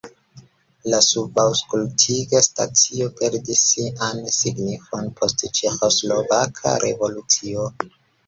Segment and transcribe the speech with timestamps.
[0.91, 7.69] La subaŭskultiga stacio perdis sian signifon post ĉeĥoslovaka revolucio.